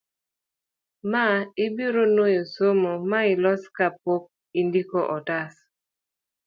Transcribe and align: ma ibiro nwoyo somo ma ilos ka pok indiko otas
ma 1.11 1.25
ibiro 1.65 2.03
nwoyo 2.13 2.43
somo 2.53 2.91
ma 3.09 3.19
ilos 3.33 3.63
ka 3.75 3.87
pok 4.01 4.23
indiko 4.59 4.99
otas 5.17 5.53